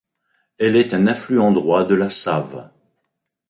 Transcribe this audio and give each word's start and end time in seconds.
Elle 0.57 0.77
est 0.77 0.95
un 0.95 1.05
affluent 1.05 1.51
droit 1.51 1.83
de 1.85 1.93
la 1.93 2.09
Save. 2.09 2.71